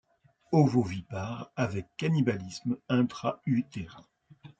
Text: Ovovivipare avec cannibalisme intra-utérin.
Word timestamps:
Ovovivipare 0.51 1.51
avec 1.55 1.85
cannibalisme 1.95 2.75
intra-utérin. 2.89 4.03